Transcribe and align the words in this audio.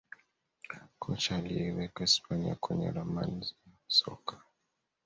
Kocha 0.99 1.35
aliyeiweka 1.35 1.99
hispania 2.03 2.55
kwenye 2.55 2.91
ramani 2.91 3.41
ya 3.41 3.71
soka 3.87 4.41